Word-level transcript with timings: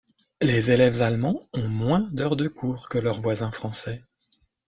Les 0.41 0.71
élèves 0.71 1.03
allemands 1.03 1.47
ont 1.53 1.67
moins 1.67 2.09
d'heures 2.11 2.35
de 2.35 2.47
cours 2.47 2.89
que 2.89 2.97
leur 2.97 3.21
voisins 3.21 3.51
français. 3.51 4.03